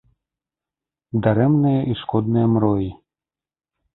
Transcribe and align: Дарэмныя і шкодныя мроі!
Дарэмныя 1.25 1.81
і 1.91 1.97
шкодныя 2.01 2.47
мроі! 2.53 2.89